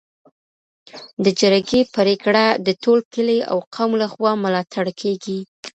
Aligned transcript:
د 1.23 1.25
جرګې 1.39 1.81
پریکړه 1.95 2.45
د 2.65 2.67
ټول 2.83 2.99
کلي 3.13 3.39
او 3.51 3.57
قوم 3.75 3.91
لخوا 4.03 4.31
ملاتړ 4.43 4.85
کيږي. 5.01 5.39